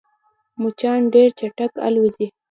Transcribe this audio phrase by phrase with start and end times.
[0.61, 2.27] مچان ډېر چټک الوزي